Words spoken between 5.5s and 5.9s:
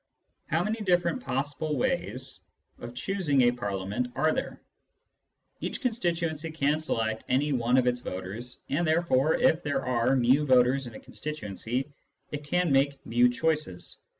Each